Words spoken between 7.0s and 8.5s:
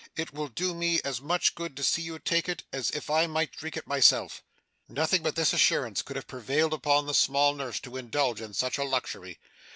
the small nurse to indulge